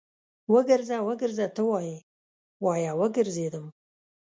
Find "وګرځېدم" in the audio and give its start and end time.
3.01-3.65